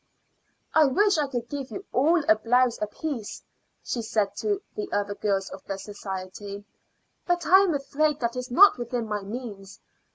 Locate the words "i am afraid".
7.45-8.19